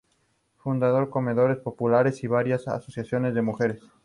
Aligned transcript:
Fundó 0.57 1.11
comedores 1.11 1.57
populares 1.59 2.23
y 2.23 2.27
varias 2.27 2.67
asociaciones 2.67 3.35
de 3.35 3.43
mujeres. 3.43 3.83